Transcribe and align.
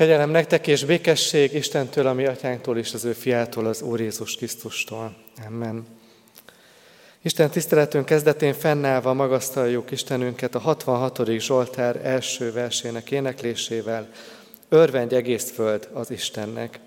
Kegyelem 0.00 0.30
nektek 0.30 0.66
és 0.66 0.84
békesség 0.84 1.54
Istentől, 1.54 2.06
a 2.06 2.12
mi 2.12 2.26
atyánktól 2.26 2.78
és 2.78 2.94
az 2.94 3.04
ő 3.04 3.12
fiától, 3.12 3.66
az 3.66 3.82
Úr 3.82 4.00
Jézus 4.00 4.36
Krisztustól. 4.36 5.16
Amen. 5.46 5.86
Isten 7.22 7.50
tiszteletünk 7.50 8.04
kezdetén 8.04 8.54
fennállva 8.54 9.12
magasztaljuk 9.12 9.90
Istenünket 9.90 10.54
a 10.54 10.58
66. 10.58 11.28
Zsoltár 11.38 12.00
első 12.06 12.52
versének 12.52 13.10
éneklésével. 13.10 14.08
Örvendj 14.68 15.14
egész 15.14 15.50
föld 15.50 15.88
az 15.92 16.10
Istennek. 16.10 16.78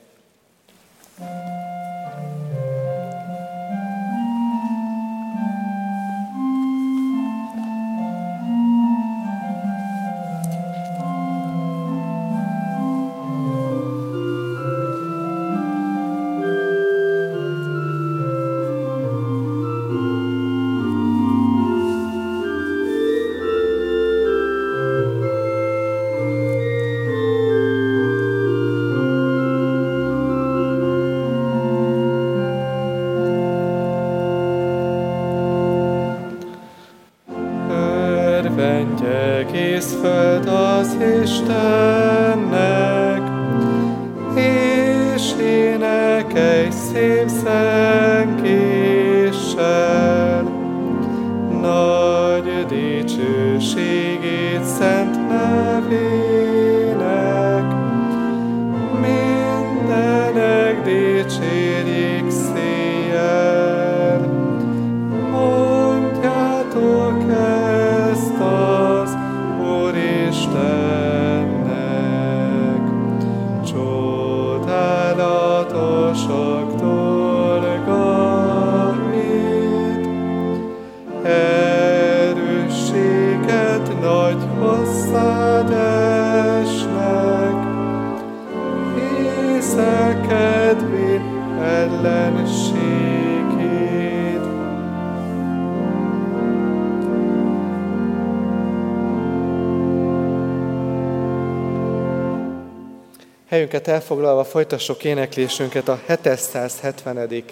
thank 1.18 1.83
Istennek, 41.24 42.42
és 44.36 45.32
énekelj 45.40 46.70
szép 46.70 47.28
szem. 47.28 48.03
Helyünket 103.54 103.88
elfoglalva 103.88 104.44
folytassuk 104.44 105.04
éneklésünket 105.04 105.88
a 105.88 106.00
770. 106.08 107.44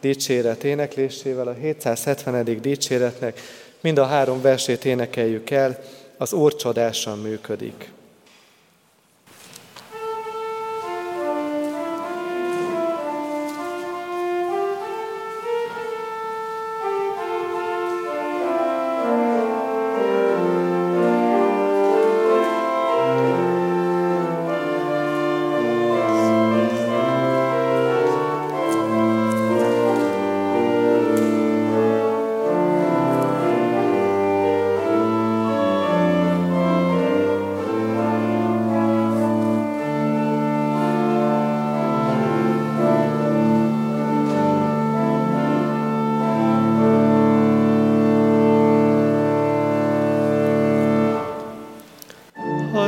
dicséret 0.00 0.64
éneklésével, 0.64 1.48
a 1.48 1.52
770. 1.52 2.60
dicséretnek 2.60 3.40
mind 3.80 3.98
a 3.98 4.04
három 4.04 4.40
versét 4.40 4.84
énekeljük 4.84 5.50
el, 5.50 5.78
az 6.18 6.32
Úr 6.32 6.54
csodásan 6.56 7.18
működik. 7.18 7.90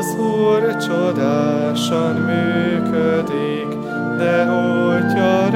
Az 0.00 0.16
Úr 0.19 0.77
csodásan 0.77 2.15
működik, 2.15 3.69
de 4.16 4.44
hogyha 4.44 5.50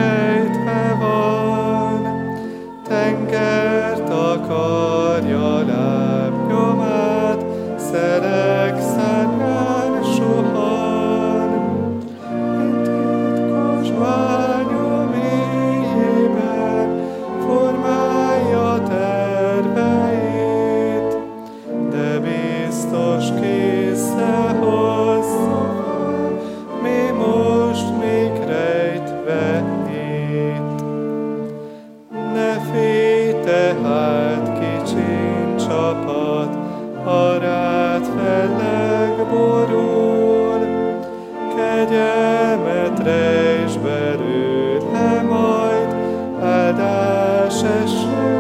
voces. 47.65 48.34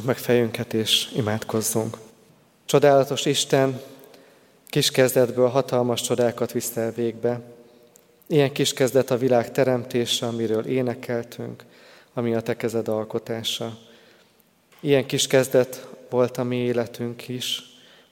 Hagyjuk 0.00 0.16
meg 0.16 0.24
fejünket 0.24 0.74
és 0.74 1.10
imádkozzunk. 1.16 1.96
Csodálatos 2.64 3.24
Isten, 3.24 3.80
kis 4.66 4.90
kezdetből 4.90 5.48
hatalmas 5.48 6.00
csodákat 6.00 6.52
viszel 6.52 6.92
végbe. 6.92 7.40
Ilyen 8.26 8.52
kis 8.52 8.72
kezdet 8.72 9.10
a 9.10 9.16
világ 9.16 9.52
teremtése, 9.52 10.26
amiről 10.26 10.66
énekeltünk, 10.66 11.64
ami 12.14 12.34
a 12.34 12.40
te 12.40 12.56
kezed 12.56 12.88
alkotása. 12.88 13.78
Ilyen 14.80 15.06
kis 15.06 15.26
kezdet 15.26 15.86
volt 16.10 16.36
a 16.36 16.44
mi 16.44 16.56
életünk 16.56 17.28
is, 17.28 17.62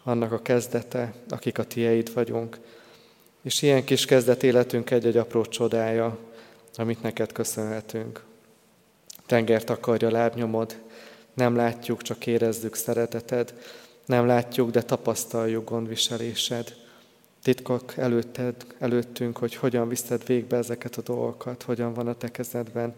annak 0.03 0.33
a 0.33 0.43
kezdete, 0.43 1.13
akik 1.29 1.59
a 1.59 1.65
tieid 1.65 2.13
vagyunk. 2.13 2.59
És 3.43 3.63
ilyen 3.63 3.85
kis 3.85 4.05
kezdet 4.05 4.43
életünk 4.43 4.91
egy-egy 4.91 5.17
apró 5.17 5.45
csodája, 5.45 6.19
amit 6.77 7.03
neked 7.03 7.33
köszönhetünk. 7.33 8.23
Tengert 9.27 9.71
akarja 9.71 10.11
lábnyomod, 10.11 10.87
nem 11.39 11.57
látjuk, 11.57 12.03
csak 12.03 12.27
érezzük 12.27 12.75
szereteted, 12.75 13.55
nem 14.07 14.27
látjuk, 14.27 14.71
de 14.71 14.83
tapasztaljuk 14.83 15.71
gondviselésed. 15.71 16.75
Titkok 17.43 17.97
előtted, 17.97 18.55
előttünk, 18.79 19.39
hogy 19.39 19.55
hogyan 19.55 19.89
viszed 19.89 20.27
végbe 20.27 20.57
ezeket 20.57 20.97
a 20.97 21.03
dolgokat, 21.03 21.63
hogyan 21.63 21.95
van 21.95 22.09
a 22.09 22.15
te 22.15 22.31
kezedben, 22.31 22.95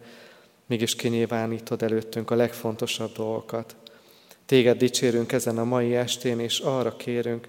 mégis 0.66 0.96
kinyilvánítod 0.96 1.82
előttünk 1.82 2.30
a 2.30 2.34
legfontosabb 2.34 3.12
dolgokat. 3.12 3.76
Téged 4.46 4.78
dicsérünk 4.78 5.32
ezen 5.32 5.58
a 5.58 5.64
mai 5.64 5.94
estén, 5.94 6.40
és 6.40 6.58
arra 6.58 6.96
kérünk, 6.96 7.48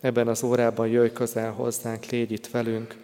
ebben 0.00 0.28
az 0.28 0.42
órában 0.42 0.88
jöjj 0.88 1.12
közel 1.12 1.52
hozzánk, 1.52 2.04
légy 2.04 2.32
itt 2.32 2.46
velünk, 2.46 2.96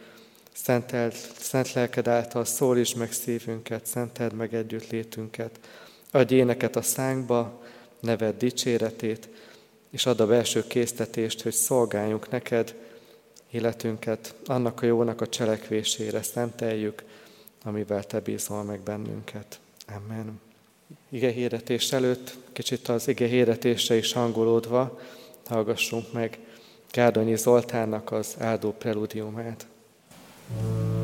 Szenteld, 0.56 1.12
szent 1.38 1.72
lelked 1.72 2.08
által 2.08 2.44
szólítsd 2.44 2.96
meg 2.96 3.12
szívünket, 3.12 3.86
szenteld 3.86 4.32
meg 4.32 4.54
együtt 4.54 4.90
létünket, 4.90 5.58
adj 6.14 6.34
éneket 6.34 6.76
a 6.76 6.82
szánkba, 6.82 7.62
neved 8.00 8.36
dicséretét, 8.36 9.28
és 9.90 10.06
add 10.06 10.20
a 10.20 10.26
belső 10.26 10.66
késztetést, 10.66 11.42
hogy 11.42 11.52
szolgáljunk 11.52 12.30
neked, 12.30 12.74
életünket 13.50 14.34
annak 14.46 14.82
a 14.82 14.86
jónak 14.86 15.20
a 15.20 15.28
cselekvésére 15.28 16.22
szenteljük, 16.22 17.02
amivel 17.64 18.04
Te 18.04 18.20
bízol 18.20 18.62
meg 18.62 18.80
bennünket. 18.80 19.60
Amen. 19.86 20.40
Ige 21.08 21.30
hirdetés 21.30 21.92
előtt, 21.92 22.36
kicsit 22.52 22.88
az 22.88 23.08
ige 23.08 23.26
hirdetésre 23.26 23.96
is 23.96 24.12
hangolódva, 24.12 25.00
hallgassunk 25.46 26.12
meg 26.12 26.38
Gárdonyi 26.90 27.36
Zoltánnak 27.36 28.12
az 28.12 28.34
áldó 28.38 28.72
preludiumát. 28.72 29.66
thank 30.60 31.03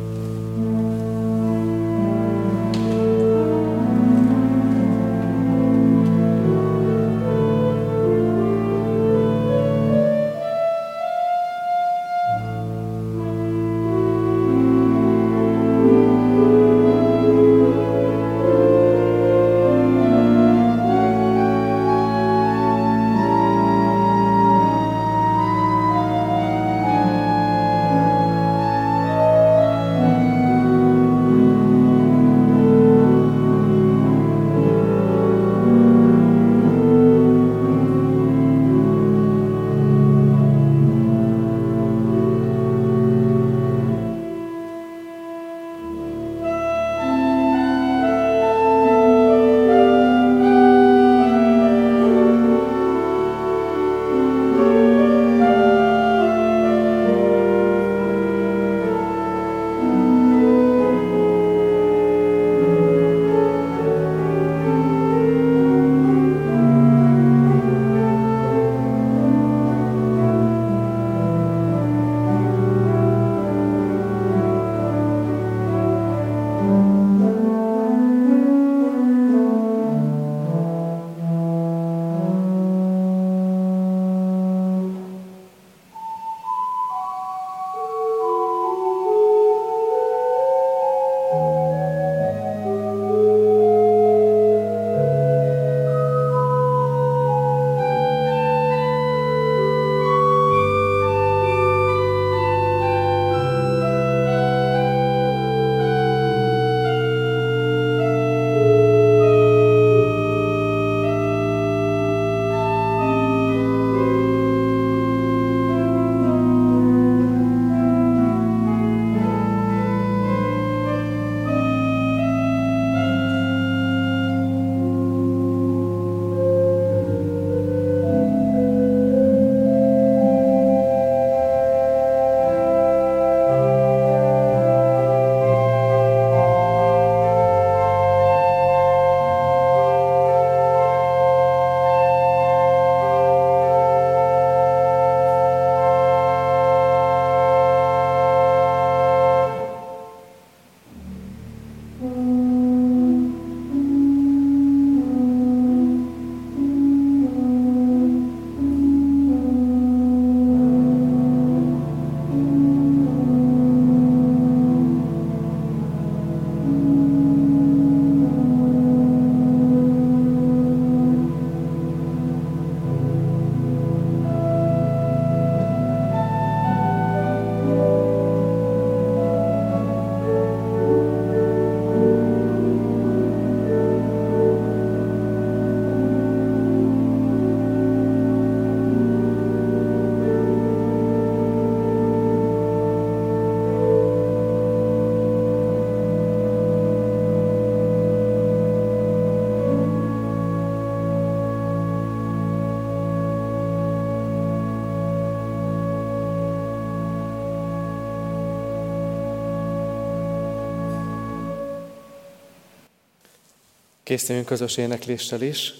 Készüljünk 214.10 214.46
közös 214.46 214.76
énekléssel 214.76 215.42
is. 215.42 215.74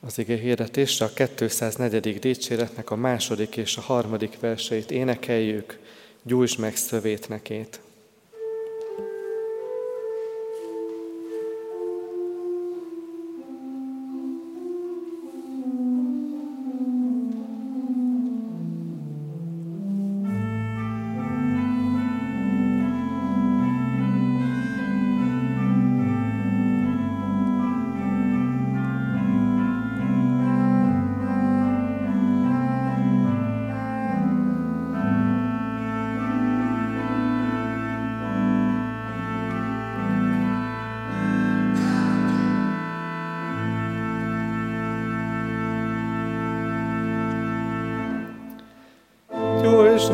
az 0.00 0.18
ige 0.18 0.36
hirdetésre 0.36 1.04
a 1.04 1.12
204. 1.36 2.18
dicséretnek 2.18 2.90
a 2.90 2.96
második 2.96 3.56
és 3.56 3.76
a 3.76 3.80
harmadik 3.80 4.40
verseit 4.40 4.90
énekeljük, 4.90 5.78
gyújtsd 6.22 6.58
meg 6.58 6.76
szövétnekét. 6.76 7.80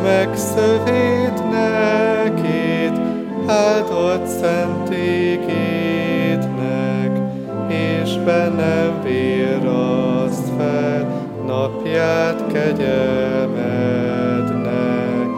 Meg 0.02 0.36
szövét 0.36 1.50
nekét, 1.50 3.00
áldott 3.46 4.26
szentékétnek, 4.26 7.20
és 7.68 8.16
bennem 8.24 9.02
véraszt 9.02 10.48
fel 10.58 11.06
napját 11.46 12.52
kegyelmednek. 12.52 15.28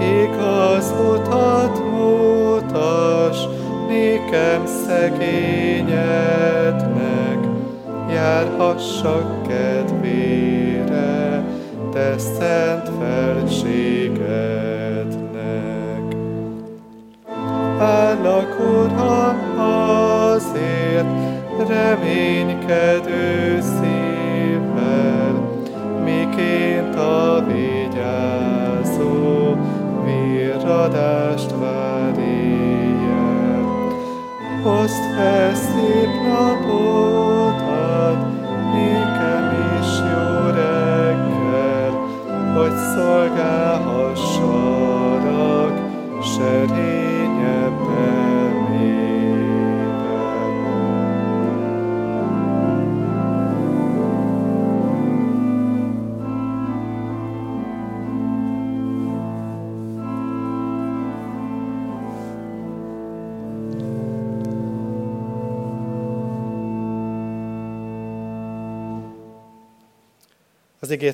Igaz 0.00 0.94
utat 1.12 1.82
mutas, 1.90 3.38
nékem 3.88 4.66
szegényednek, 4.86 7.38
járhassak 8.12 9.42
kedvére, 9.48 11.44
te 11.92 12.18
szent 12.18 12.79
sé. 13.60 13.99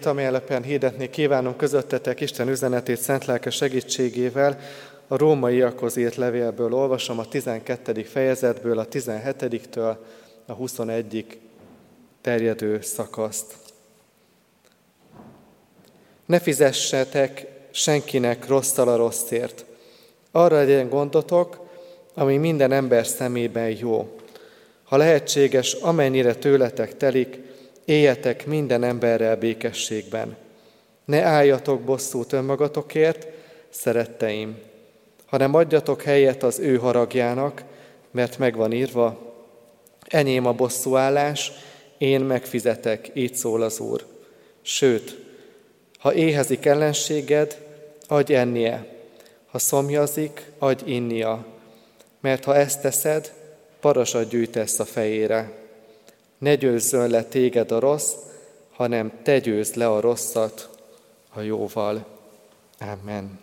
Igét, 0.06 0.18
amely 0.18 0.26
alapján 0.26 0.62
hirdetni 0.62 1.10
kívánom 1.10 1.56
közöttetek 1.56 2.20
Isten 2.20 2.48
üzenetét 2.48 2.98
szent 2.98 3.24
lelke 3.24 3.50
segítségével, 3.50 4.58
a 5.08 5.16
rómaiakhoz 5.16 5.96
írt 5.96 6.16
levélből 6.16 6.72
olvasom 6.72 7.18
a 7.18 7.28
12. 7.28 8.02
fejezetből, 8.02 8.78
a 8.78 8.86
17-től 8.86 9.96
a 10.46 10.52
21 10.52 11.38
terjedő 12.20 12.80
szakaszt. 12.80 13.54
Ne 16.26 16.38
fizessetek 16.38 17.46
senkinek 17.70 18.46
rosszal 18.46 18.88
a 18.88 18.96
rosszért. 18.96 19.64
Arra 20.32 20.56
legyen 20.56 20.88
gondotok, 20.88 21.66
ami 22.14 22.36
minden 22.36 22.72
ember 22.72 23.06
szemében 23.06 23.76
jó. 23.78 24.16
Ha 24.84 24.96
lehetséges, 24.96 25.72
amennyire 25.72 26.34
tőletek 26.34 26.96
telik, 26.96 27.45
éljetek 27.86 28.46
minden 28.46 28.84
emberrel 28.84 29.36
békességben. 29.36 30.36
Ne 31.04 31.22
álljatok 31.22 31.80
bosszút 31.80 32.32
önmagatokért, 32.32 33.26
szeretteim, 33.68 34.58
hanem 35.26 35.54
adjatok 35.54 36.02
helyet 36.02 36.42
az 36.42 36.58
ő 36.58 36.76
haragjának, 36.76 37.64
mert 38.10 38.38
megvan 38.38 38.72
írva, 38.72 39.34
enyém 40.06 40.46
a 40.46 40.52
bosszúállás, 40.52 41.52
én 41.98 42.20
megfizetek, 42.20 43.10
így 43.14 43.34
szól 43.34 43.62
az 43.62 43.80
Úr. 43.80 44.04
Sőt, 44.62 45.16
ha 45.98 46.14
éhezik 46.14 46.66
ellenséged, 46.66 47.60
adj 48.08 48.34
ennie, 48.34 48.86
ha 49.46 49.58
szomjazik, 49.58 50.50
adj 50.58 50.90
innia, 50.92 51.46
mert 52.20 52.44
ha 52.44 52.56
ezt 52.56 52.80
teszed, 52.80 53.32
parasat 53.80 54.28
gyűjtesz 54.28 54.78
a 54.78 54.84
fejére. 54.84 55.65
Ne 56.38 56.54
győzzön 56.54 57.10
le 57.10 57.24
téged 57.24 57.70
a 57.70 57.78
rossz, 57.78 58.12
hanem 58.70 59.12
te 59.22 59.38
győzd 59.38 59.76
le 59.76 59.90
a 59.90 60.00
rosszat 60.00 60.68
a 61.32 61.40
jóval. 61.40 62.06
Amen. 62.78 63.40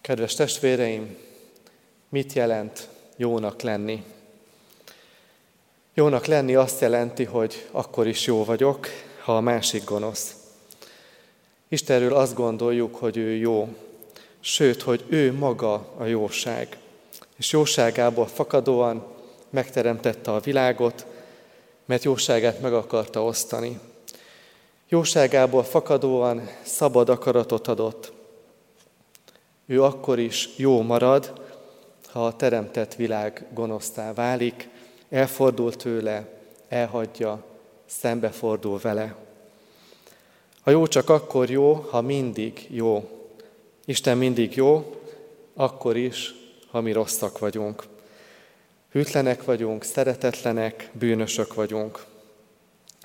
Kedves 0.00 0.34
testvéreim, 0.34 1.16
mit 2.08 2.32
jelent 2.32 2.88
jónak 3.16 3.62
lenni? 3.62 4.04
Jónak 5.94 6.26
lenni 6.26 6.54
azt 6.54 6.80
jelenti, 6.80 7.24
hogy 7.24 7.68
akkor 7.70 8.06
is 8.06 8.26
jó 8.26 8.44
vagyok, 8.44 8.86
ha 9.22 9.36
a 9.36 9.40
másik 9.40 9.84
gonosz. 9.84 10.34
Istenről 11.68 12.14
azt 12.14 12.34
gondoljuk, 12.34 12.94
hogy 12.94 13.16
ő 13.16 13.34
jó, 13.34 13.68
sőt, 14.40 14.82
hogy 14.82 15.04
ő 15.08 15.32
maga 15.32 15.94
a 15.96 16.04
jóság. 16.04 16.78
És 17.36 17.52
jóságából 17.52 18.26
fakadóan 18.26 19.06
megteremtette 19.50 20.32
a 20.32 20.40
világot, 20.40 21.06
mert 21.84 22.04
jóságát 22.04 22.60
meg 22.60 22.72
akarta 22.72 23.24
osztani. 23.24 23.78
Jóságából 24.88 25.62
fakadóan 25.62 26.48
szabad 26.62 27.08
akaratot 27.08 27.68
adott. 27.68 28.12
Ő 29.66 29.82
akkor 29.82 30.18
is 30.18 30.48
jó 30.56 30.82
marad, 30.82 31.32
ha 32.12 32.26
a 32.26 32.36
teremtett 32.36 32.94
világ 32.94 33.46
gonosztá 33.54 34.12
válik, 34.12 34.68
elfordul 35.10 35.76
tőle, 35.76 36.28
elhagyja, 36.68 37.44
szembefordul 37.86 38.78
vele. 38.78 39.16
A 40.62 40.70
jó 40.70 40.86
csak 40.86 41.08
akkor 41.08 41.50
jó, 41.50 41.74
ha 41.74 42.00
mindig 42.00 42.66
jó. 42.68 43.08
Isten 43.84 44.18
mindig 44.18 44.54
jó, 44.54 45.00
akkor 45.54 45.96
is, 45.96 46.34
ha 46.70 46.80
mi 46.80 46.92
rosszak 46.92 47.38
vagyunk. 47.38 47.84
Hűtlenek 48.90 49.44
vagyunk, 49.44 49.84
szeretetlenek, 49.84 50.90
bűnösök 50.92 51.54
vagyunk. 51.54 52.04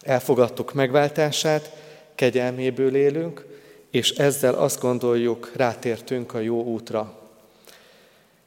Elfogadtuk 0.02 0.74
megváltását, 0.74 1.72
kegyelméből 2.16 2.96
élünk, 2.96 3.46
és 3.90 4.12
ezzel 4.12 4.54
azt 4.54 4.80
gondoljuk, 4.80 5.52
rátértünk 5.56 6.34
a 6.34 6.40
jó 6.40 6.64
útra. 6.64 7.20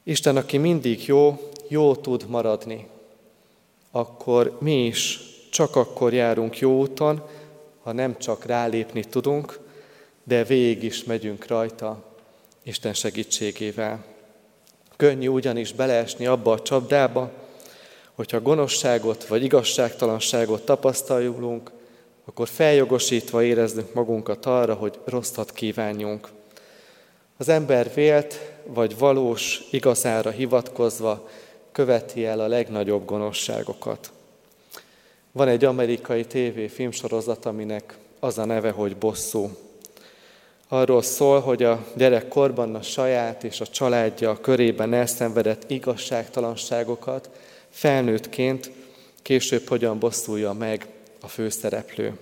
Isten, 0.03 0.37
aki 0.37 0.57
mindig 0.57 1.07
jó, 1.07 1.51
jó 1.69 1.97
tud 1.97 2.25
maradni. 2.29 2.87
Akkor 3.91 4.57
mi 4.61 4.87
is 4.87 5.21
csak 5.51 5.77
akkor 5.77 6.13
járunk 6.13 6.59
jó 6.59 6.79
úton, 6.79 7.23
ha 7.83 7.93
nem 7.93 8.19
csak 8.19 8.45
rálépni 8.45 9.05
tudunk, 9.05 9.59
de 10.25 10.45
végig 10.45 10.83
is 10.83 11.05
megyünk 11.05 11.47
rajta 11.47 12.05
Isten 12.63 12.95
segítségével. 12.95 14.05
Könnyű 14.99 15.29
ugyanis 15.29 15.73
beleesni 15.73 16.27
abba 16.27 16.53
a 16.53 16.63
csapdába, 16.63 17.31
hogyha 18.15 18.41
gonoszságot 18.41 19.27
vagy 19.27 19.43
igazságtalanságot 19.43 20.65
tapasztaljunk, 20.65 21.71
akkor 22.25 22.49
feljogosítva 22.49 23.43
érezzük 23.43 23.95
magunkat 23.95 24.47
arra, 24.47 24.75
hogy 24.75 24.99
rosszat 25.05 25.53
kívánjunk. 25.53 26.29
Az 27.37 27.49
ember 27.49 27.95
vélt 27.95 28.53
vagy 28.65 28.99
valós 28.99 29.63
igazára 29.71 30.31
hivatkozva 30.31 31.29
követi 31.73 32.25
el 32.25 32.41
a 32.41 32.47
legnagyobb 32.47 33.05
gonoszságokat. 33.05 34.13
Van 35.33 35.49
egy 35.49 35.65
amerikai 35.65 36.25
TV 36.25 36.75
filmsorozat, 36.75 37.47
aminek 37.47 37.99
az 38.21 38.39
a 38.39 38.45
neve, 38.45 38.71
hogy 38.71 38.97
Bosszú. 38.97 39.51
Arról 40.71 41.03
szól, 41.03 41.41
hogy 41.41 41.63
a 41.63 41.87
gyerekkorban 41.97 42.75
a 42.75 42.83
saját 42.83 43.45
és 43.45 43.61
a 43.61 43.67
családja 43.67 44.41
körében 44.41 44.95
elszenvedett 44.95 45.71
igazságtalanságokat 45.71 47.31
felnőttként 47.71 48.71
később 49.23 49.69
hogyan 49.69 49.99
bosszulja 49.99 50.53
meg 50.53 50.87
a 51.21 51.29
főszereplő. 51.29 52.19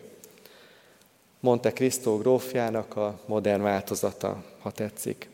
Monte 1.41 1.73
Cristo 1.73 2.17
grófjának 2.17 2.97
a 2.97 3.19
modern 3.27 3.63
változata, 3.63 4.45
ha 4.61 4.71
tetszik. 4.71 5.29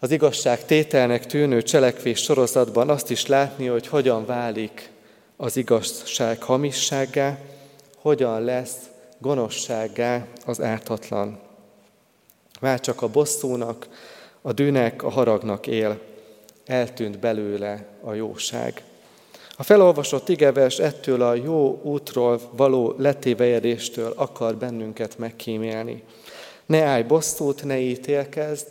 Az 0.00 0.10
igazság 0.10 0.64
tételnek 0.64 1.26
tűnő 1.26 1.62
cselekvés 1.62 2.22
sorozatban 2.22 2.90
azt 2.90 3.10
is 3.10 3.26
látni, 3.26 3.66
hogy 3.66 3.86
hogyan 3.86 4.26
válik 4.26 4.90
az 5.36 5.56
igazság 5.56 6.42
hamissággá, 6.42 7.38
hogyan 7.96 8.42
lesz 8.42 8.76
gonoszsággá 9.18 10.26
az 10.46 10.60
ártatlan. 10.60 11.43
Már 12.64 12.80
csak 12.80 13.02
a 13.02 13.08
bosszúnak, 13.08 13.88
a 14.42 14.52
dűnek, 14.52 15.02
a 15.02 15.08
haragnak 15.08 15.66
él, 15.66 16.00
eltűnt 16.66 17.18
belőle 17.18 17.86
a 18.00 18.14
jóság. 18.14 18.82
A 19.56 19.62
felolvasott 19.62 20.28
igevers 20.28 20.78
ettől 20.78 21.22
a 21.22 21.34
jó 21.34 21.80
útról 21.82 22.40
való 22.50 22.94
letévejedéstől 22.98 24.12
akar 24.16 24.56
bennünket 24.56 25.18
megkímélni. 25.18 26.02
Ne 26.66 26.82
állj 26.82 27.02
bosszút, 27.02 27.64
ne 27.64 27.78
ítélkezd, 27.78 28.66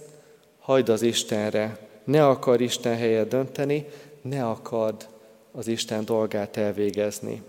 hagyd 0.59 0.89
az 0.89 1.01
Istenre. 1.01 1.77
Ne 2.03 2.27
akar 2.27 2.61
Isten 2.61 2.95
helyet 2.95 3.27
dönteni, 3.27 3.85
ne 4.21 4.45
akard 4.45 5.07
az 5.51 5.67
Isten 5.67 6.05
dolgát 6.05 6.57
elvégezni. 6.57 7.41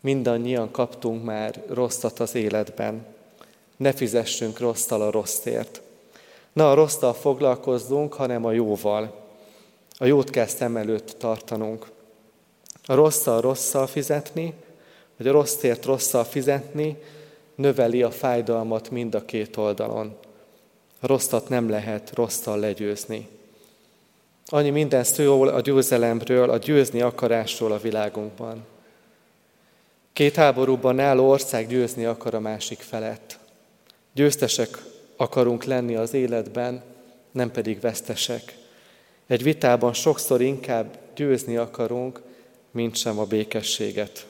Mindannyian 0.00 0.70
kaptunk 0.70 1.24
már 1.24 1.62
rosszat 1.68 2.20
az 2.20 2.34
életben. 2.34 3.16
Ne 3.78 3.92
fizessünk 3.92 4.58
rosszal 4.58 5.02
a 5.02 5.10
rosszért. 5.10 5.80
Ne 6.52 6.68
a 6.68 6.74
rosszal 6.74 7.14
foglalkozzunk, 7.14 8.14
hanem 8.14 8.44
a 8.44 8.52
jóval. 8.52 9.26
A 9.98 10.04
jót 10.04 10.30
kell 10.30 10.46
szem 10.46 10.76
előtt 10.76 11.14
tartanunk. 11.18 11.86
A 12.84 12.94
rosszal 12.94 13.40
rosszal 13.40 13.86
fizetni, 13.86 14.54
vagy 15.16 15.26
a 15.26 15.32
rosszért 15.32 15.84
rosszal 15.84 16.24
fizetni, 16.24 16.96
növeli 17.54 18.02
a 18.02 18.10
fájdalmat 18.10 18.90
mind 18.90 19.14
a 19.14 19.24
két 19.24 19.56
oldalon. 19.56 20.16
A 21.00 21.06
rosszat 21.06 21.48
nem 21.48 21.68
lehet 21.68 22.14
rosszal 22.14 22.58
legyőzni. 22.58 23.28
Annyi 24.46 24.70
minden 24.70 25.04
szól 25.04 25.48
a 25.48 25.60
győzelemről, 25.60 26.50
a 26.50 26.56
győzni 26.56 27.00
akarásról 27.00 27.72
a 27.72 27.78
világunkban. 27.78 28.66
Két 30.12 30.34
háborúban 30.34 31.00
álló 31.00 31.28
ország 31.28 31.66
győzni 31.66 32.04
akar 32.04 32.34
a 32.34 32.40
másik 32.40 32.80
felett. 32.80 33.37
Győztesek 34.12 34.82
akarunk 35.16 35.64
lenni 35.64 35.94
az 35.94 36.14
életben, 36.14 36.82
nem 37.30 37.50
pedig 37.50 37.80
vesztesek. 37.80 38.56
Egy 39.26 39.42
vitában 39.42 39.92
sokszor 39.92 40.40
inkább 40.40 40.98
győzni 41.14 41.56
akarunk, 41.56 42.20
mint 42.70 42.96
sem 42.96 43.18
a 43.18 43.24
békességet. 43.24 44.26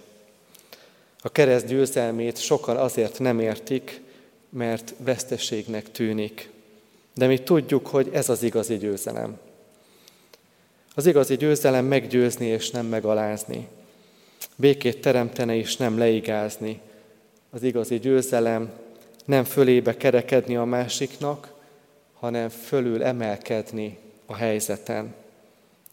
A 1.23 1.29
kereszt 1.29 1.67
győzelmét 1.67 2.37
sokan 2.39 2.77
azért 2.77 3.19
nem 3.19 3.41
értik, 3.41 4.01
mert 4.49 4.95
veszteségnek 4.99 5.91
tűnik. 5.91 6.51
De 7.15 7.27
mi 7.27 7.39
tudjuk, 7.39 7.87
hogy 7.87 8.09
ez 8.13 8.29
az 8.29 8.43
igazi 8.43 8.77
győzelem. 8.77 9.39
Az 10.95 11.07
igazi 11.07 11.37
győzelem 11.37 11.85
meggyőzni 11.85 12.47
és 12.47 12.71
nem 12.71 12.87
megalázni. 12.87 13.69
Békét 14.57 15.01
teremteni 15.01 15.57
és 15.57 15.77
nem 15.77 15.99
leigázni. 15.99 16.81
Az 17.51 17.63
igazi 17.63 17.99
győzelem 17.99 18.71
nem 19.29 19.45
fölébe 19.45 19.97
kerekedni 19.97 20.57
a 20.57 20.65
másiknak, 20.65 21.53
hanem 22.19 22.49
fölül 22.49 23.03
emelkedni 23.03 23.99
a 24.27 24.35
helyzeten. 24.35 25.15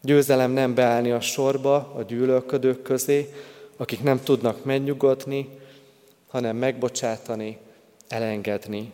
Győzelem 0.00 0.50
nem 0.50 0.74
beállni 0.74 1.10
a 1.10 1.20
sorba 1.20 1.76
a 1.76 2.02
gyűlölködők 2.02 2.82
közé, 2.82 3.32
akik 3.76 4.02
nem 4.02 4.22
tudnak 4.22 4.64
megnyugodni, 4.64 5.48
hanem 6.28 6.56
megbocsátani, 6.56 7.58
elengedni, 8.08 8.92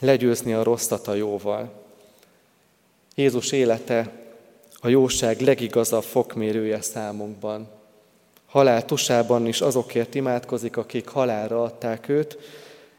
legyőzni 0.00 0.52
a 0.52 0.62
rosszat 0.62 1.08
a 1.08 1.14
jóval. 1.14 1.72
Jézus 3.14 3.52
élete 3.52 4.12
a 4.80 4.88
jóság 4.88 5.40
legigazabb 5.40 6.04
fokmérője 6.04 6.80
számunkban. 6.80 7.68
Halál 8.46 8.84
tusában 8.84 9.46
is 9.46 9.60
azokért 9.60 10.14
imádkozik, 10.14 10.76
akik 10.76 11.08
halálra 11.08 11.62
adták 11.62 12.08
őt, 12.08 12.38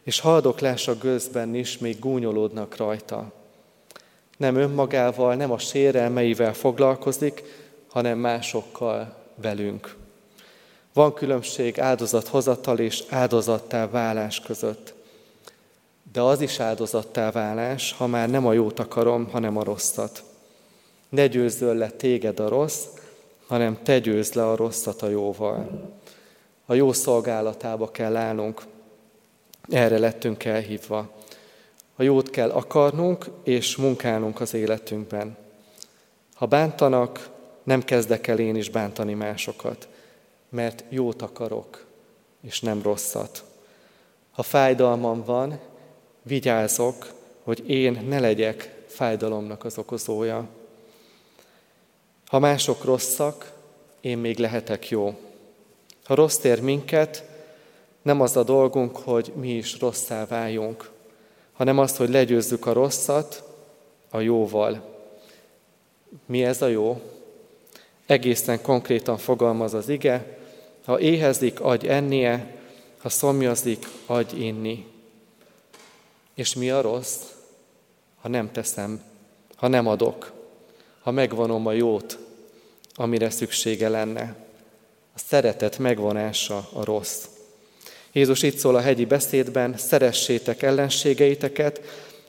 és 0.04 0.20
haldoklás 0.20 0.88
a 0.88 0.96
gőzben 0.96 1.56
is 1.56 1.78
még 1.78 2.00
gúnyolódnak 2.00 2.76
rajta. 2.76 3.32
Nem 4.38 4.56
önmagával, 4.56 5.36
nem 5.36 5.52
a 5.52 5.58
sérelmeivel 5.58 6.54
foglalkozik, 6.54 7.44
hanem 7.90 8.18
másokkal 8.18 9.16
velünk. 9.36 9.96
Van 10.94 11.14
különbség 11.14 11.80
áldozathozatal 11.80 12.80
és 12.80 13.04
áldozattá 13.10 13.90
válás 13.90 14.40
között. 14.40 14.94
De 16.12 16.22
az 16.22 16.42
is 16.42 16.60
áldozattá 16.60 17.32
válás, 17.32 17.94
ha 17.94 18.08
már 18.08 18.30
nem 18.30 18.46
a 18.46 18.54
jót 18.54 18.80
akarom, 18.80 19.30
hanem 19.32 19.58
a 19.58 19.64
rosszat. 19.64 20.24
Ne 21.10 21.28
győzzöl 21.28 21.76
le 21.76 21.90
téged 21.90 22.40
a 22.40 22.50
rossz, 22.50 22.84
hanem 23.48 23.78
te 23.84 24.00
győzd 24.00 24.36
le 24.36 24.50
a 24.50 24.56
rosszat 24.56 25.02
a 25.02 25.10
jóval. 25.10 25.90
A 26.66 26.74
jó 26.74 26.94
szolgálatába 26.94 27.92
kell 27.92 28.16
állnunk, 28.16 28.62
erre 29.70 29.98
lettünk 29.98 30.44
elhívva. 30.44 31.12
A 31.96 32.04
jót 32.04 32.30
kell 32.30 32.50
akarnunk 32.50 33.26
és 33.44 33.76
munkálnunk 33.76 34.42
az 34.42 34.54
életünkben. 34.54 35.38
Ha 36.34 36.46
bántanak, 36.46 37.30
nem 37.64 37.84
kezdek 37.84 38.28
el 38.28 38.40
én 38.40 38.56
is 38.56 38.70
bántani 38.70 39.14
másokat, 39.14 39.88
mert 40.50 40.84
jót 40.90 41.22
akarok, 41.22 41.86
és 42.42 42.60
nem 42.60 42.82
rosszat. 42.82 43.44
Ha 44.32 44.44
fájdalmam 44.44 45.24
van, 45.24 45.60
vigyázok, 46.24 47.14
hogy 47.44 47.70
én 47.70 48.06
ne 48.08 48.20
legyek 48.20 48.84
fájdalomnak 48.88 49.64
az 49.64 49.78
okozója. 49.78 50.48
Ha 52.28 52.40
mások 52.40 52.84
rosszak, 52.84 53.52
én 54.02 54.18
még 54.18 54.38
lehetek 54.38 54.90
jó. 54.90 55.18
Ha 56.04 56.16
rossz 56.16 56.44
ér 56.44 56.62
minket, 56.62 57.31
nem 58.02 58.22
az 58.22 58.38
a 58.38 58.44
dolgunk, 58.44 58.98
hogy 58.98 59.34
mi 59.36 59.50
is 59.50 59.80
rosszá 59.80 60.26
váljunk, 60.26 60.90
hanem 61.54 61.80
az, 61.80 61.98
hogy 61.98 62.10
legyőzzük 62.10 62.66
a 62.66 62.74
rosszat 62.74 63.44
a 64.10 64.20
jóval. 64.20 64.90
Mi 66.26 66.44
ez 66.44 66.62
a 66.62 66.68
jó? 66.68 67.02
Egészen 68.06 68.62
konkrétan 68.62 69.18
fogalmaz 69.18 69.74
az 69.74 69.90
ige, 69.90 70.38
ha 70.86 71.00
éhezik, 71.00 71.60
adj 71.60 71.88
ennie, 71.88 72.56
ha 72.98 73.10
szomjazik, 73.10 73.88
adj 74.06 74.36
inni. 74.36 74.86
És 76.36 76.56
mi 76.56 76.70
a 76.70 76.82
rossz? 76.82 77.18
Ha 78.22 78.28
nem 78.28 78.52
teszem, 78.52 79.02
ha 79.56 79.68
nem 79.68 79.88
adok, 79.88 80.32
ha 81.02 81.12
megvonom 81.12 81.68
a 81.68 81.72
jót, 81.72 82.20
amire 82.94 83.30
szüksége 83.30 83.90
lenne. 83.90 84.36
A 85.16 85.20
szeretet 85.20 85.78
megvonása 85.78 86.68
a 86.74 86.84
rossz. 86.84 87.26
Jézus 88.12 88.44
itt 88.44 88.58
szól 88.58 88.76
a 88.76 88.82
hegyi 88.82 89.06
beszédben, 89.06 89.78
szeressétek 89.78 90.62
ellenségeiteket, 90.62 91.82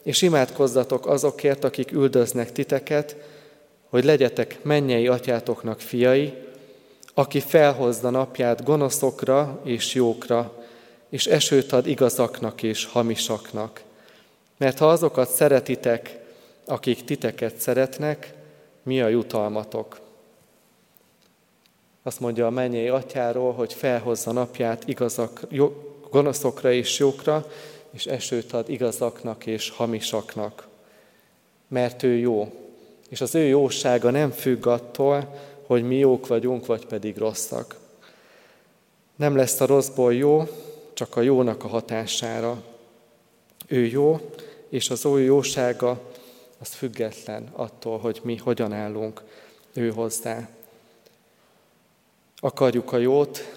és 0.03 0.23
imádkozzatok 0.23 1.07
azokért, 1.07 1.65
akik 1.65 1.93
üldöznek 1.93 2.53
titeket, 2.53 3.17
hogy 3.89 4.05
legyetek 4.05 4.59
mennyei 4.63 5.09
atyátoknak 5.09 5.81
fiai, 5.81 6.33
aki 7.15 7.41
felhozza 7.41 8.11
napját 8.11 8.65
gonoszokra 8.65 9.61
és 9.65 9.95
jókra, 9.95 10.65
és 11.09 11.27
esőt 11.27 11.73
ad 11.73 11.87
igazaknak 11.87 12.63
és 12.63 12.85
hamisaknak. 12.85 13.83
Mert 14.59 14.79
ha 14.79 14.89
azokat 14.89 15.31
szeretitek, 15.31 16.19
akik 16.67 17.05
titeket 17.05 17.57
szeretnek, 17.57 18.35
mi 18.83 19.01
a 19.01 19.09
jutalmatok? 19.09 20.02
Azt 22.03 22.21
mondja 22.21 22.47
a 22.47 22.51
mennyei 22.51 22.89
atyáról, 22.89 23.53
hogy 23.53 23.73
felhozza 23.73 24.33
napját 24.33 24.89
igazak, 24.89 25.41
jó, 25.49 25.75
gonoszokra 26.11 26.73
és 26.73 26.99
jókra, 26.99 27.47
és 27.91 28.07
esőt 28.07 28.53
ad 28.53 28.69
igazaknak 28.69 29.47
és 29.47 29.71
hamisaknak. 29.71 30.69
Mert 31.69 32.03
ő 32.03 32.17
jó, 32.17 32.53
és 33.09 33.21
az 33.21 33.35
ő 33.35 33.43
jósága 33.47 34.11
nem 34.11 34.31
függ 34.31 34.67
attól, 34.67 35.35
hogy 35.67 35.83
mi 35.83 35.97
jók 35.97 36.27
vagyunk, 36.27 36.67
vagy 36.67 36.87
pedig 36.87 37.17
rosszak. 37.17 37.77
Nem 39.17 39.37
lesz 39.37 39.61
a 39.61 39.67
rosszból 39.67 40.15
jó, 40.15 40.49
csak 40.93 41.17
a 41.17 41.21
jónak 41.21 41.65
a 41.65 41.69
hatására. 41.69 42.63
Ő 43.67 43.87
jó, 43.87 44.21
és 44.69 44.91
az 44.91 45.05
ő 45.05 45.21
jósága 45.21 46.01
az 46.59 46.69
független 46.69 47.49
attól, 47.53 47.99
hogy 47.99 48.21
mi 48.23 48.37
hogyan 48.37 48.73
állunk 48.73 49.23
ő 49.73 49.91
hozzá. 49.91 50.49
Akarjuk 52.45 52.93
a 52.93 52.97
jót, 52.97 53.57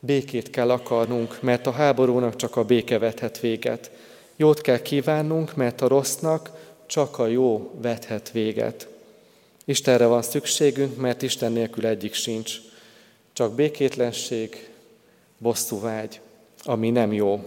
békét 0.00 0.50
kell 0.50 0.70
akarnunk, 0.70 1.42
mert 1.42 1.66
a 1.66 1.70
háborúnak 1.70 2.36
csak 2.36 2.56
a 2.56 2.64
béke 2.64 2.98
vethet 2.98 3.40
véget. 3.40 3.90
Jót 4.36 4.60
kell 4.60 4.82
kívánnunk, 4.82 5.56
mert 5.56 5.80
a 5.80 5.88
rossznak 5.88 6.50
csak 6.86 7.18
a 7.18 7.26
jó 7.26 7.70
vethet 7.80 8.30
véget. 8.30 8.88
Istenre 9.64 10.06
van 10.06 10.22
szükségünk, 10.22 10.96
mert 10.96 11.22
Isten 11.22 11.52
nélkül 11.52 11.86
egyik 11.86 12.14
sincs. 12.14 12.56
Csak 13.32 13.54
békétlenség, 13.54 14.70
bosszúvágy, 15.38 16.20
ami 16.62 16.90
nem 16.90 17.12
jó. 17.12 17.44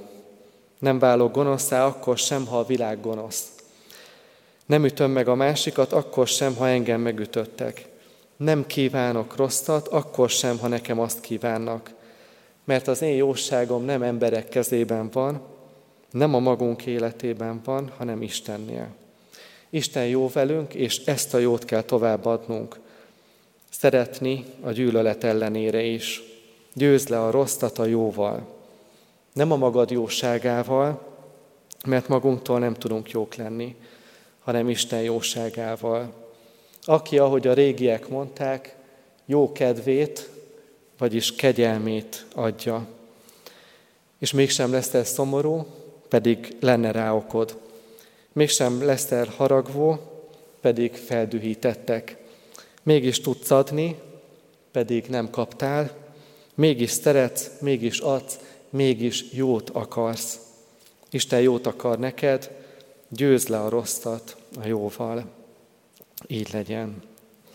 Nem 0.80 1.00
válok 1.00 1.32
gonoszá 1.34 1.86
akkor 1.86 2.18
sem, 2.18 2.46
ha 2.46 2.60
a 2.60 2.66
világ 2.66 3.02
gonosz. 3.02 3.52
Nem 4.66 4.86
ütöm 4.86 5.12
meg 5.12 5.28
a 5.28 5.36
másikat 5.36 5.94
akkor 5.94 6.28
sem, 6.28 6.56
ha 6.56 6.68
engem 6.68 7.02
megütöttek. 7.02 7.94
Nem 8.38 8.66
kívánok 8.68 9.36
rosszat 9.36 9.88
akkor 9.88 10.30
sem, 10.30 10.58
ha 10.60 10.68
nekem 10.68 11.00
azt 11.00 11.22
kívánnak. 11.22 11.94
Mert 12.64 12.88
az 12.88 13.02
én 13.02 13.16
jóságom 13.16 13.86
nem 13.86 14.04
emberek 14.04 14.50
kezében 14.50 15.10
van, 15.12 15.42
nem 16.12 16.34
a 16.34 16.40
magunk 16.40 16.86
életében 16.86 17.62
van, 17.64 17.92
hanem 17.98 18.22
Istennél. 18.22 18.88
Isten 19.70 20.08
jó 20.08 20.30
velünk, 20.34 20.74
és 20.74 20.98
ezt 21.06 21.34
a 21.34 21.38
jót 21.38 21.66
kell 21.66 21.82
továbbadnunk. 21.82 22.80
Szeretni 23.70 24.46
a 24.62 24.72
gyűlölet 24.72 25.24
ellenére 25.24 25.82
is. 25.82 26.24
Győz 26.74 27.08
le 27.08 27.24
a 27.24 27.32
rosszat 27.32 27.80
a 27.80 27.86
jóval. 27.86 28.48
Nem 29.34 29.52
a 29.52 29.56
magad 29.56 29.92
jóságával, 29.92 31.02
mert 31.86 32.08
magunktól 32.08 32.60
nem 32.60 32.74
tudunk 32.74 33.10
jók 33.10 33.36
lenni, 33.36 33.76
hanem 34.44 34.70
Isten 34.70 35.02
jóságával. 35.02 36.25
Aki, 36.86 37.18
ahogy 37.18 37.48
a 37.48 37.54
régiek 37.54 38.08
mondták, 38.08 38.76
jó 39.26 39.52
kedvét, 39.52 40.30
vagyis 40.98 41.36
kegyelmét 41.36 42.26
adja. 42.34 42.88
És 44.20 44.32
mégsem 44.32 44.72
lesz 44.72 44.94
ez 44.94 45.10
szomorú, 45.10 45.66
pedig 46.10 46.56
lenne 46.60 46.92
rá 46.92 47.14
okod. 47.14 47.60
Mégsem 48.34 48.86
lesz 48.86 49.12
el 49.12 49.26
haragvó, 49.38 50.00
pedig 50.62 50.94
feldühítettek. 50.94 52.18
Mégis 52.84 53.20
tudsz 53.20 53.52
adni, 53.52 54.00
pedig 54.72 55.06
nem 55.06 55.30
kaptál. 55.30 55.92
Mégis 56.56 56.92
szeretsz, 56.92 57.50
mégis 57.62 58.00
adsz, 58.00 58.40
mégis 58.70 59.26
jót 59.32 59.70
akarsz. 59.70 60.40
Isten 61.10 61.42
jót 61.42 61.68
akar 61.68 62.00
neked, 62.00 62.52
győz 63.10 63.48
le 63.48 63.60
a 63.60 63.70
rosszat 63.70 64.38
a 64.62 64.68
jóval. 64.68 65.26
Így 66.28 66.54
legyen. 66.54 67.02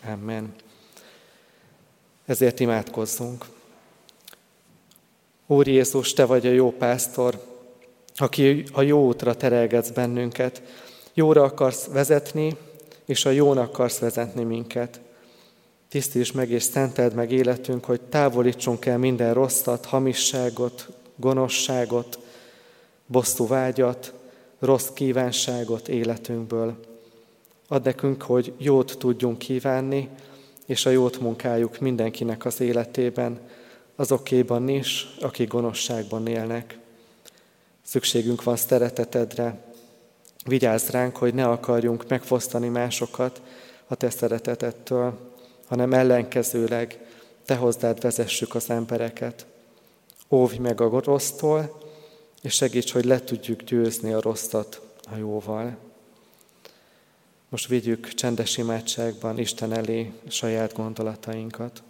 Amen. 0.04 0.54
Ezért 2.26 2.60
imádkozzunk. 2.60 3.44
Úr 5.46 5.66
Jézus, 5.66 6.12
Te 6.12 6.24
vagy 6.24 6.46
a 6.46 6.50
jó 6.50 6.70
pásztor, 6.72 7.44
aki 8.16 8.64
a 8.72 8.82
jó 8.82 9.06
útra 9.06 9.36
terelgetsz 9.36 9.90
bennünket. 9.90 10.62
Jóra 11.14 11.42
akarsz 11.42 11.86
vezetni, 11.86 12.56
és 13.04 13.24
a 13.24 13.30
jónak 13.30 13.68
akarsz 13.68 13.98
vezetni 13.98 14.42
minket. 14.42 15.00
Tisztíts 15.88 16.34
meg 16.34 16.50
és 16.50 16.62
szenteld 16.62 17.14
meg 17.14 17.32
életünk, 17.32 17.84
hogy 17.84 18.00
távolítsunk 18.00 18.86
el 18.86 18.98
minden 18.98 19.34
rosszat, 19.34 19.84
hamisságot, 19.84 20.88
gonoszságot, 21.16 22.18
bosszú 23.06 23.46
vágyat, 23.46 24.12
rossz 24.58 24.88
kívánságot 24.94 25.88
életünkből. 25.88 26.89
Add 27.72 27.84
nekünk, 27.84 28.22
hogy 28.22 28.52
jót 28.58 28.98
tudjunk 28.98 29.38
kívánni, 29.38 30.08
és 30.66 30.86
a 30.86 30.90
jót 30.90 31.20
munkáljuk 31.20 31.78
mindenkinek 31.78 32.44
az 32.44 32.60
életében, 32.60 33.40
azokéban 33.96 34.68
is, 34.68 35.16
akik 35.20 35.48
gonoszságban 35.48 36.26
élnek. 36.26 36.78
Szükségünk 37.82 38.42
van 38.42 38.56
szeretetedre. 38.56 39.62
Vigyázz 40.44 40.88
ránk, 40.88 41.16
hogy 41.16 41.34
ne 41.34 41.48
akarjunk 41.48 42.08
megfosztani 42.08 42.68
másokat 42.68 43.42
a 43.86 43.94
te 43.94 44.10
szeretetettől, 44.10 45.18
hanem 45.66 45.92
ellenkezőleg 45.92 46.98
te 47.44 47.54
hozzád 47.54 48.00
vezessük 48.00 48.54
az 48.54 48.70
embereket. 48.70 49.46
Óvj 50.30 50.56
meg 50.58 50.80
a 50.80 51.00
rossztól, 51.04 51.82
és 52.42 52.54
segíts, 52.54 52.92
hogy 52.92 53.04
le 53.04 53.24
tudjuk 53.24 53.62
győzni 53.62 54.12
a 54.12 54.20
rosszat 54.20 54.80
a 55.12 55.16
jóval. 55.16 55.89
Most 57.50 57.66
vigyük 57.66 58.14
csendes 58.14 58.56
imádságban 58.56 59.38
Isten 59.38 59.72
elé 59.72 60.12
saját 60.28 60.72
gondolatainkat. 60.74 61.82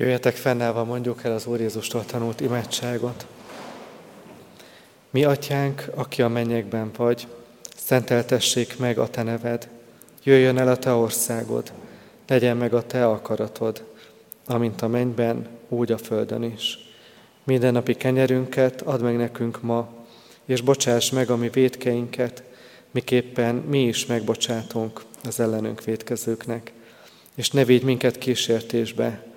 Jöjjetek 0.00 0.36
fennállva, 0.36 0.84
mondjuk 0.84 1.24
el 1.24 1.32
az 1.32 1.46
Úr 1.46 1.60
Jézustól 1.60 2.04
tanult 2.04 2.40
imádságot. 2.40 3.26
Mi 5.10 5.24
atyánk, 5.24 5.84
aki 5.94 6.22
a 6.22 6.28
mennyekben 6.28 6.90
vagy, 6.96 7.26
szenteltessék 7.76 8.78
meg 8.78 8.98
a 8.98 9.08
te 9.08 9.22
neved, 9.22 9.68
jöjjön 10.22 10.58
el 10.58 10.68
a 10.68 10.76
te 10.76 10.92
országod, 10.92 11.72
legyen 12.26 12.56
meg 12.56 12.74
a 12.74 12.86
te 12.86 13.06
akaratod, 13.06 13.84
amint 14.46 14.82
a 14.82 14.88
mennyben, 14.88 15.48
úgy 15.68 15.92
a 15.92 15.98
földön 15.98 16.42
is. 16.42 16.78
Minden 17.44 17.72
napi 17.72 17.94
kenyerünket 17.94 18.82
add 18.82 19.00
meg 19.00 19.16
nekünk 19.16 19.62
ma, 19.62 19.88
és 20.44 20.60
bocsáss 20.60 21.10
meg 21.10 21.30
a 21.30 21.36
mi 21.36 21.48
védkeinket, 21.48 22.42
miképpen 22.90 23.54
mi 23.54 23.82
is 23.86 24.06
megbocsátunk 24.06 25.02
az 25.24 25.40
ellenünk 25.40 25.84
védkezőknek. 25.84 26.72
És 27.34 27.50
ne 27.50 27.64
védj 27.64 27.84
minket 27.84 28.18
kísértésbe, 28.18 29.28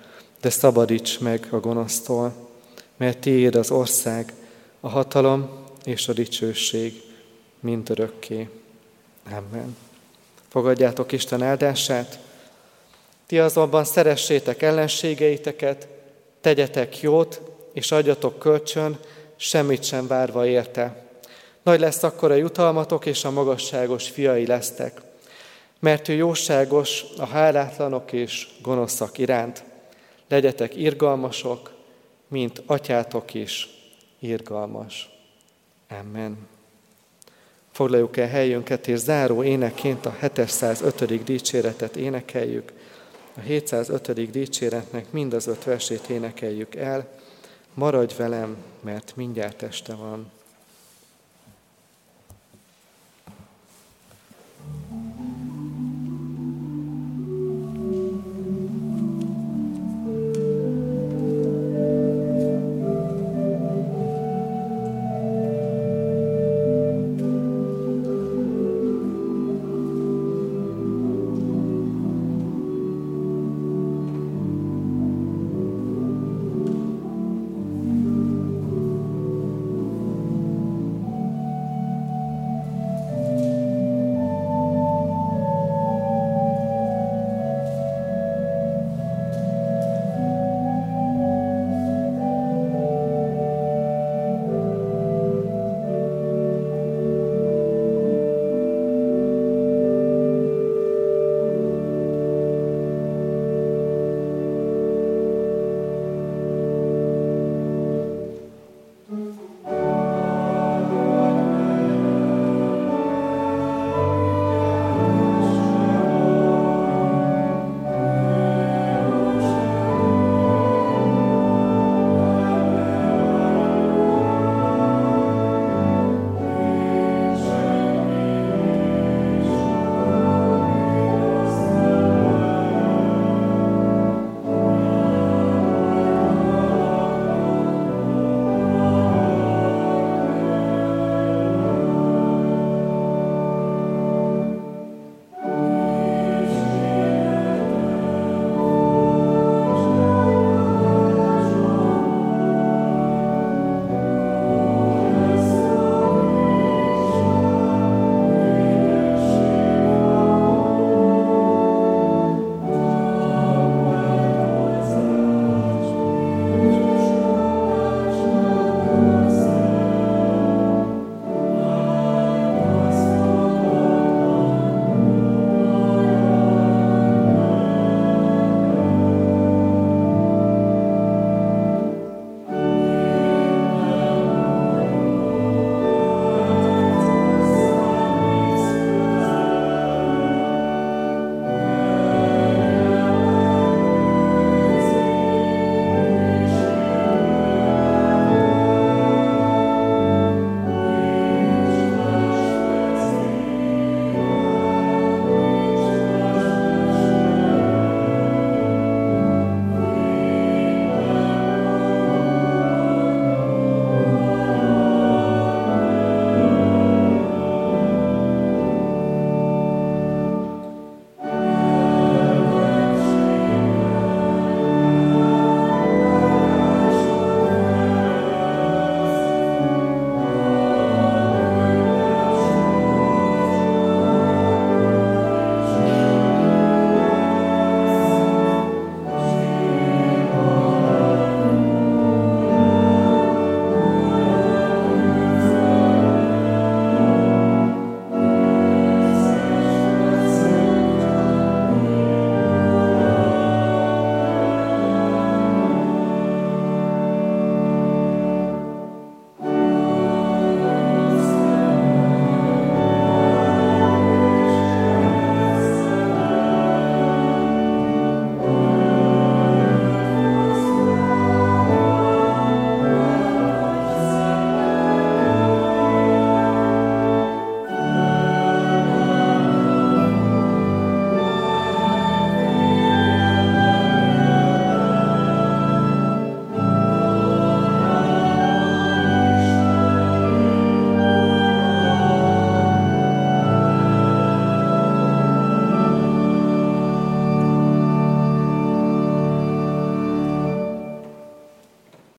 de 0.44 0.50
szabadíts 0.50 1.20
meg 1.20 1.46
a 1.50 1.56
gonosztól, 1.56 2.32
mert 2.96 3.18
tiéd 3.18 3.54
az 3.54 3.70
ország, 3.70 4.32
a 4.80 4.88
hatalom 4.88 5.50
és 5.84 6.08
a 6.08 6.12
dicsőség 6.12 7.02
mindörökké. 7.60 8.48
Amen. 9.26 9.76
Fogadjátok 10.48 11.12
Isten 11.12 11.42
áldását, 11.42 12.18
ti 13.26 13.38
azonban 13.38 13.84
szeressétek 13.84 14.62
ellenségeiteket, 14.62 15.88
tegyetek 16.40 17.00
jót, 17.00 17.40
és 17.72 17.92
adjatok 17.92 18.38
kölcsön, 18.38 18.98
semmit 19.36 19.84
sem 19.84 20.06
várva 20.06 20.46
érte. 20.46 21.06
Nagy 21.62 21.80
lesz 21.80 22.02
akkor 22.02 22.30
a 22.30 22.34
jutalmatok, 22.34 23.06
és 23.06 23.24
a 23.24 23.30
magasságos 23.30 24.08
fiai 24.08 24.46
lesztek, 24.46 25.00
mert 25.78 26.08
ő 26.08 26.12
jóságos 26.12 27.04
a 27.18 27.26
hálátlanok 27.26 28.12
és 28.12 28.48
gonoszak 28.62 29.18
iránt. 29.18 29.72
Legyetek 30.28 30.76
irgalmasok, 30.76 31.72
mint 32.28 32.62
atyátok 32.66 33.34
is 33.34 33.68
irgalmas. 34.18 35.08
Amen. 36.00 36.38
Foglaljuk 37.70 38.16
el 38.16 38.28
helyünket, 38.28 38.88
és 38.88 38.98
záró 38.98 39.42
éneként 39.42 40.06
a 40.06 40.16
705. 40.20 41.24
dicséretet 41.24 41.96
énekeljük. 41.96 42.72
A 43.36 43.40
705. 43.40 44.30
dicséretnek 44.30 45.12
mind 45.12 45.32
az 45.32 45.46
öt 45.46 45.64
versét 45.64 46.08
énekeljük 46.08 46.74
el. 46.74 47.08
Maradj 47.74 48.14
velem, 48.16 48.56
mert 48.80 49.16
mindjárt 49.16 49.62
este 49.62 49.94
van. 49.94 50.30